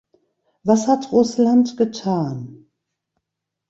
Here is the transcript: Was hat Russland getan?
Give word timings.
Was 0.63 0.87
hat 0.87 1.11
Russland 1.13 1.77
getan? 1.77 2.65